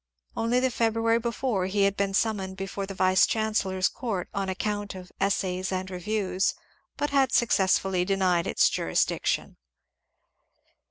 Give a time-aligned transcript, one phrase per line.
[0.35, 4.95] Only the February before he had been summoned before the vice chancellor's court on account
[4.95, 6.55] of *' Essays and Reviews,"
[6.97, 9.57] but had successfully denied its jurisdiction.